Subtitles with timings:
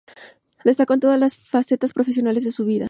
[0.65, 2.79] Destacó en todas las facetas profesionales de su vida.